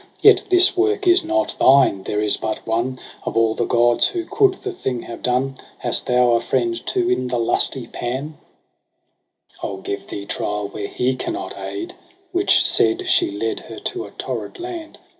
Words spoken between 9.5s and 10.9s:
i8' I'll give thee trial where